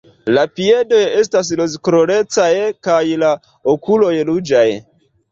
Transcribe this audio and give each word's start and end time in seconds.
La 0.35 0.43
piedoj 0.59 1.01
estas 1.17 1.49
rozkolorecaj 1.59 2.47
kaj 2.87 3.01
la 3.25 3.29
okuloj 3.75 4.15
ruĝaj. 4.31 4.65